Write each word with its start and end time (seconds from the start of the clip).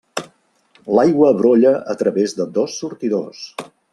L'aigua 0.99 1.29
brolla 1.41 1.75
a 1.95 1.97
través 2.01 2.35
de 2.41 2.49
dos 2.57 2.81
sortidors. 2.85 3.45